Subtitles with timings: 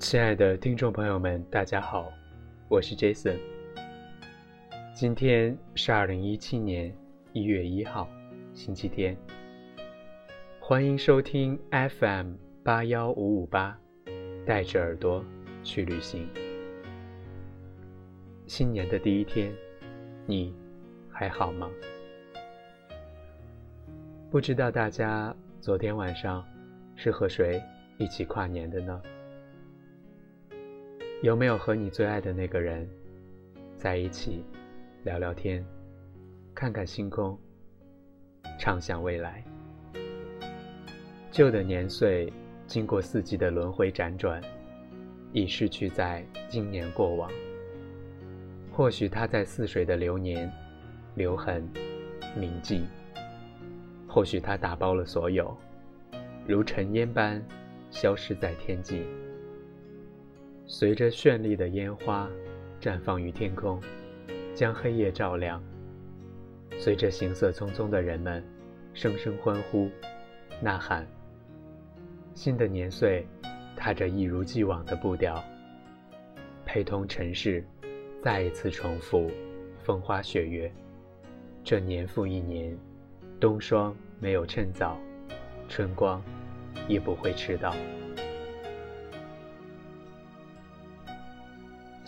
[0.00, 2.10] 亲爱的听众朋友们，大家好，
[2.68, 3.36] 我是 Jason。
[4.94, 6.90] 今天是二零一七年
[7.34, 8.08] 一月一号，
[8.54, 9.14] 星期天。
[10.58, 12.32] 欢迎收听 FM
[12.64, 13.78] 八幺五五八，
[14.46, 15.22] 带着耳朵
[15.62, 16.26] 去旅行。
[18.46, 19.52] 新年的第一天，
[20.24, 20.56] 你
[21.10, 21.70] 还好吗？
[24.30, 26.42] 不知道大家昨天晚上
[26.96, 27.62] 是和谁
[27.98, 29.02] 一起跨年的呢？
[31.22, 32.88] 有没有和你最爱的那个人
[33.76, 34.42] 在一起
[35.04, 35.62] 聊聊天，
[36.54, 37.38] 看看星空，
[38.58, 39.44] 畅想未来？
[41.30, 42.32] 旧的年岁
[42.66, 44.42] 经过四季的轮回辗转，
[45.30, 47.30] 已逝去在今年过往。
[48.72, 50.50] 或许它在似水的流年
[51.16, 51.68] 留痕
[52.34, 52.80] 铭记；
[54.08, 55.54] 或许它打包了所有，
[56.46, 57.44] 如尘烟般
[57.90, 59.04] 消失在天际。
[60.72, 62.30] 随着绚丽的烟花
[62.80, 63.82] 绽放于天空，
[64.54, 65.60] 将黑夜照亮。
[66.78, 68.40] 随着行色匆匆的人们
[68.94, 69.90] 声声欢呼、
[70.62, 71.04] 呐喊，
[72.34, 73.26] 新的年岁
[73.76, 75.42] 踏着一如既往的步调，
[76.64, 77.64] 陪同尘世
[78.22, 79.28] 再一次重复
[79.82, 80.72] 风花雪月。
[81.64, 82.78] 这年复一年，
[83.40, 84.96] 冬霜没有趁早，
[85.68, 86.22] 春光
[86.86, 87.74] 也不会迟到。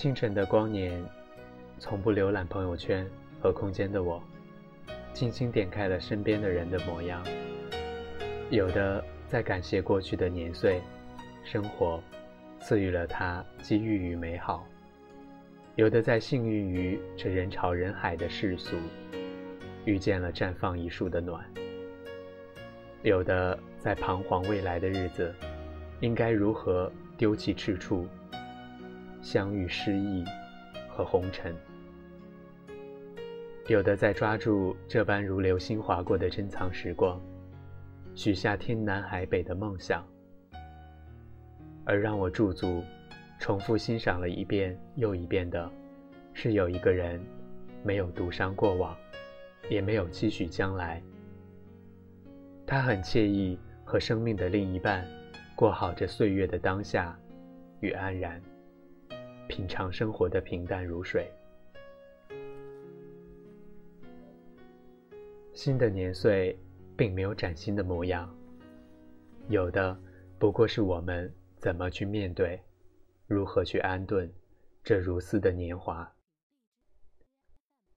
[0.00, 1.04] 清晨的光年，
[1.78, 3.06] 从不浏览朋友圈
[3.38, 4.18] 和空间的我，
[5.12, 7.22] 轻轻点开了身边的人的模样。
[8.48, 10.80] 有的在感谢过去的年岁，
[11.44, 12.02] 生活
[12.60, 14.66] 赐予了他机遇与美好；
[15.74, 18.78] 有的在幸运于这人潮人海的世俗，
[19.84, 21.42] 遇见了绽放一束的暖；
[23.02, 25.30] 有的在彷徨未来的日子，
[26.00, 28.08] 应该如何丢弃赤处。
[29.22, 30.24] 相遇失意
[30.88, 31.54] 和红尘，
[33.68, 37.20] 有的在抓住这般如流星划过的珍藏时光，
[38.14, 40.04] 许下天南海北的梦想，
[41.84, 42.82] 而让我驻足，
[43.38, 45.70] 重复欣赏了一遍又一遍的，
[46.32, 47.20] 是有一个人，
[47.84, 48.96] 没有独伤过往，
[49.68, 51.02] 也没有期许将来，
[52.66, 55.06] 他很惬意和生命的另一半，
[55.54, 57.16] 过好这岁月的当下
[57.80, 58.40] 与安然。
[59.50, 61.28] 品尝生活的平淡如水。
[65.52, 66.56] 新的年岁
[66.96, 68.32] 并没有崭新的模样，
[69.48, 70.00] 有的
[70.38, 72.62] 不过是我们怎么去面对，
[73.26, 74.32] 如何去安顿
[74.84, 76.08] 这如斯的年华。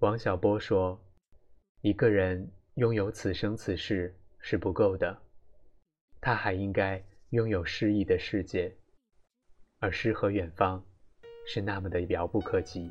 [0.00, 1.00] 王小波说
[1.80, 5.16] ：“一个人拥有此生此世是不够的，
[6.20, 8.74] 他还应该拥有诗意的世界，
[9.78, 10.84] 而诗和远方。”
[11.46, 12.90] 是那么的遥不可及。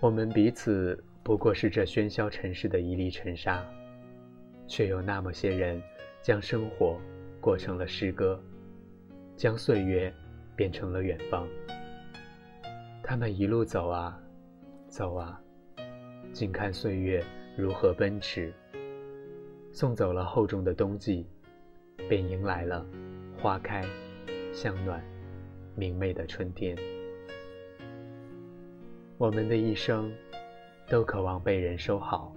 [0.00, 3.64] 我们彼此不过是这喧嚣尘世的一粒尘沙，
[4.66, 5.80] 却有那么些人
[6.20, 6.98] 将生活
[7.40, 8.42] 过成了诗歌，
[9.36, 10.12] 将岁月
[10.56, 11.46] 变成了远方。
[13.02, 14.18] 他们一路走啊，
[14.88, 15.40] 走啊，
[16.32, 17.22] 静看岁月
[17.56, 18.52] 如何奔驰，
[19.70, 21.28] 送走了厚重的冬季，
[22.08, 22.84] 便迎来了
[23.38, 23.84] 花开
[24.52, 25.11] 向暖。
[25.74, 26.76] 明媚的春天，
[29.16, 30.12] 我们的一生
[30.86, 32.30] 都渴望被人收好，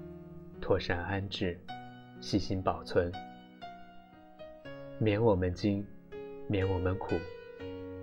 [0.62, 1.59] 妥善安置，
[2.22, 3.12] 细心保存，
[4.97, 5.85] 免我们惊，
[6.47, 7.16] 免我们苦，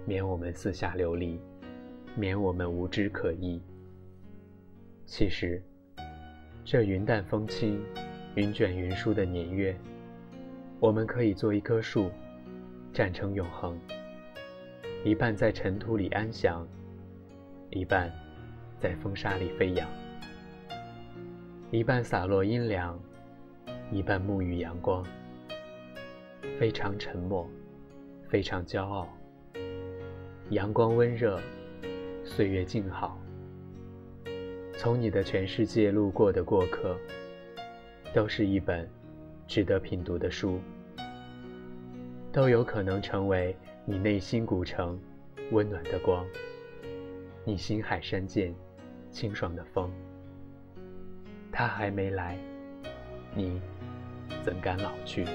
[0.05, 1.41] 免我们四下流离，
[2.15, 3.61] 免我们无枝可依。
[5.07, 5.63] 其实，
[6.63, 7.83] 这云淡风轻、
[8.35, 9.75] 云卷云舒的年月，
[10.79, 12.11] 我们可以做一棵树，
[12.93, 13.79] 站成永恒。
[15.05, 16.65] 一半在尘土里安详，
[17.71, 18.09] 一半
[18.79, 19.85] 在风沙里飞扬；
[21.73, 22.97] 一半洒落阴凉，
[23.91, 25.05] 一半沐浴阳光。
[26.57, 27.51] 非常沉默，
[28.29, 29.09] 非常骄傲。
[30.51, 31.41] 阳光温热，
[32.25, 33.21] 岁月静好。
[34.79, 36.97] 从你的全世界路过的过客，
[38.15, 38.89] 都是一本
[39.49, 40.61] 值得品读的书，
[42.31, 43.57] 都有可能成为。
[43.85, 44.97] 你内心古城，
[45.51, 46.25] 温暖的光；
[47.45, 48.55] 你心海山涧，
[49.11, 49.91] 清爽的风。
[51.51, 52.39] 他还没来，
[53.35, 53.61] 你
[54.41, 55.27] 怎敢老去？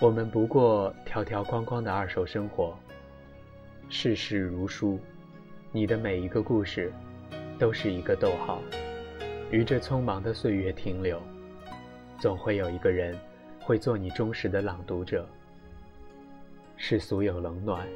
[0.00, 2.74] 我们不过条条框框的二手生活，
[3.90, 4.98] 世事如书，
[5.70, 6.90] 你的每一个故事，
[7.58, 8.62] 都是一个逗号，
[9.50, 11.20] 于这匆忙的岁月停留。
[12.18, 13.14] 总会有一个人。
[13.60, 15.28] 会做你忠实的朗读者，
[16.76, 17.86] 世俗有冷暖，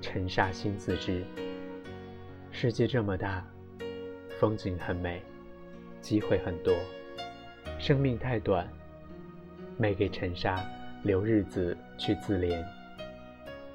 [0.00, 1.24] 尘沙心自知。
[2.52, 3.44] 世界这么大，
[4.38, 5.22] 风景很美，
[6.00, 6.72] 机会很多，
[7.78, 8.68] 生命太短，
[9.78, 10.62] 没给尘沙
[11.02, 12.62] 留日子去自怜，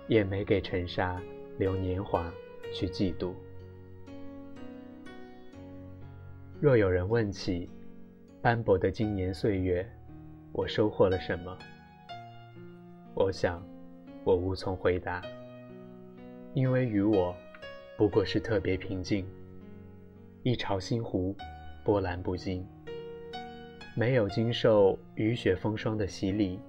[0.07, 1.19] 也没给尘沙
[1.57, 2.31] 留年华
[2.71, 3.33] 去嫉妒。
[6.61, 7.69] 若有人问起
[8.41, 9.89] 斑驳的经年岁月，
[10.51, 11.57] 我收获了什么？
[13.15, 13.63] 我想。
[14.25, 15.23] 我无从回答，
[16.53, 17.33] 因为于我，
[17.97, 19.25] 不过是特别平静。
[20.43, 21.35] 一潮心湖，
[21.83, 22.63] 波澜不惊，
[23.95, 26.59] 没有经受雨雪风霜的洗礼，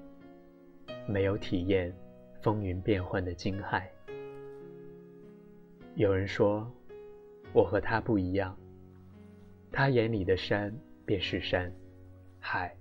[1.06, 1.92] 没有体验
[2.40, 3.82] 风云变幻的惊骇。
[5.96, 6.70] 有人说，
[7.52, 8.56] 我和他不一样，
[9.72, 10.72] 他眼里的山
[11.04, 11.70] 便是山，
[12.38, 12.74] 海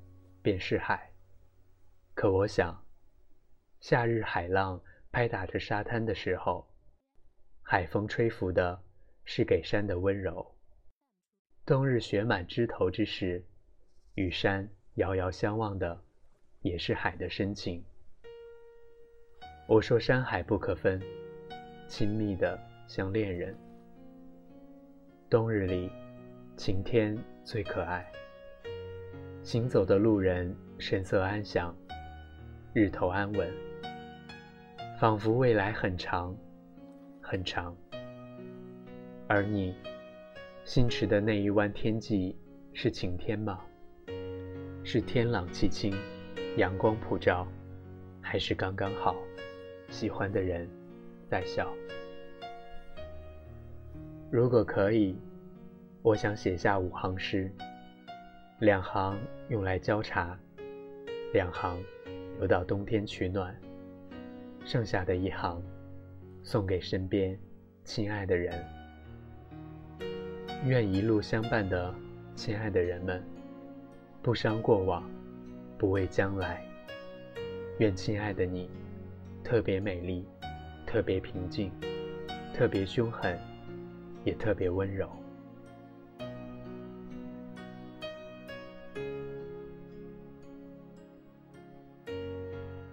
[0.49, 1.11] 便是海。
[2.15, 2.83] 可我想。
[3.81, 4.81] 夏日海浪
[5.11, 6.67] 拍打着沙滩的时候，
[7.61, 8.81] 海风吹拂的
[9.25, 10.55] 是给山的温柔；
[11.67, 13.45] 冬日雪满枝头之时，
[14.15, 16.03] 与山遥遥相望的
[16.61, 17.85] 也是海的深情。
[19.67, 20.99] 我说山海不可分，
[21.87, 23.55] 亲密的像恋人。
[25.29, 25.91] 冬日里，
[26.57, 28.11] 晴天最可爱。
[29.41, 31.75] 行走的路人神色安详，
[32.73, 33.49] 日头安稳。
[34.99, 36.35] 仿佛未来很长，
[37.21, 37.75] 很长。
[39.27, 39.73] 而你
[40.65, 42.37] 心驰的那一湾天际
[42.73, 43.61] 是晴天吗？
[44.83, 45.95] 是天朗气清，
[46.57, 47.47] 阳光普照，
[48.21, 49.15] 还是刚刚好？
[49.87, 50.69] 喜欢的人
[51.29, 51.73] 在笑。
[54.29, 55.17] 如果可以，
[56.01, 57.51] 我想写下五行诗，
[58.59, 59.17] 两行
[59.47, 60.37] 用来浇茶，
[61.31, 61.81] 两行
[62.39, 63.55] 留到冬天取暖。
[64.65, 65.63] 剩下的一行，
[66.43, 67.39] 送给身边
[67.85, 68.53] 亲爱的人。
[70.65, 71.95] 愿一路相伴的
[72.35, 73.23] 亲爱的人们，
[74.21, 75.09] 不伤过往，
[75.77, 76.61] 不畏将来。
[77.77, 78.69] 愿亲爱的你，
[79.41, 80.27] 特别美丽，
[80.85, 81.71] 特别平静，
[82.53, 83.39] 特别凶狠，
[84.25, 85.09] 也特别温柔。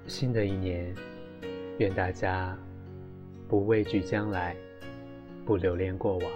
[0.06, 0.94] 新的一年。
[1.78, 2.56] 愿大家
[3.46, 4.56] 不畏惧将来，
[5.44, 6.30] 不留恋过往。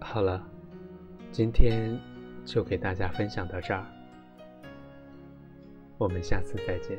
[0.00, 0.44] 好了，
[1.30, 1.96] 今天
[2.44, 3.86] 就给大家分享到这儿，
[5.98, 6.98] 我们下次再见。